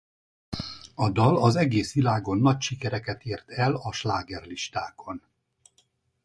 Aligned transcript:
A 0.95 1.11
dal 1.11 1.37
az 1.41 1.55
egész 1.55 1.93
világon 1.93 2.37
nagy 2.37 2.61
sikereket 2.61 3.23
ért 3.25 3.49
el 3.49 3.75
a 3.75 3.91
slágerlistákon. 3.91 5.21